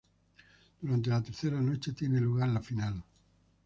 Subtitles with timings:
[0.81, 3.03] Durante la tercera noche tiene lugar la final.